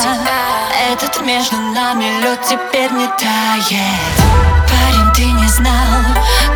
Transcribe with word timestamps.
тебя 0.00 0.92
Этот 0.92 1.20
между 1.24 1.56
нами 1.56 2.22
лед 2.22 2.40
теперь 2.42 2.90
не 2.92 3.06
тает. 3.06 4.16
Парень, 4.68 5.12
ты 5.14 5.24
не 5.24 5.46
знал, 5.48 6.02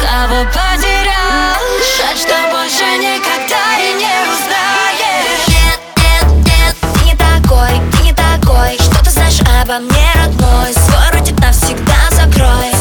кого 0.00 0.44
потерял. 0.44 1.60
Жаль, 1.98 2.16
что 2.16 2.34
больше 2.52 2.84
никогда 2.98 3.78
и 3.78 3.94
не 3.94 4.14
узнаешь. 4.30 5.48
Нет, 5.48 5.80
нет, 5.96 6.46
нет, 6.46 6.76
ты 6.80 7.04
не 7.04 7.14
такой, 7.16 7.80
ты 7.92 8.02
не 8.04 8.12
такой. 8.12 8.78
Что 8.78 9.04
ты 9.04 9.10
знаешь 9.10 9.40
обо 9.60 9.78
мне, 9.78 10.10
родной? 10.14 10.72
Свой 10.72 11.18
ротик 11.18 11.38
навсегда 11.40 12.10
закрой. 12.10 12.71